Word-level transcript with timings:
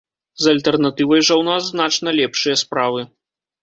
З 0.45 0.53
альтэрнатывай 0.55 1.21
жа 1.27 1.31
ў 1.41 1.49
нас 1.51 1.71
значна 1.77 2.19
лепшыя 2.19 2.63
справы. 2.67 3.11